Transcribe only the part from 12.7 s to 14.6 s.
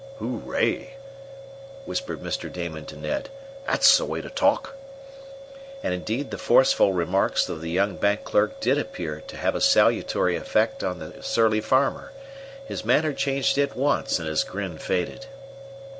manner changed at once and his